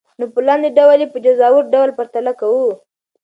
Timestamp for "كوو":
2.39-2.69